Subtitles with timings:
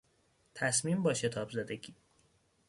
[0.55, 1.95] تصمیم با شتابزدگی